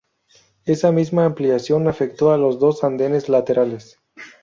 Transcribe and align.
Esa 0.65 0.91
misma 0.91 1.25
ampliación 1.25 1.87
afectó 1.87 2.31
a 2.31 2.37
los 2.39 2.59
dos 2.59 2.83
andenes 2.83 3.29
laterales. 3.29 3.99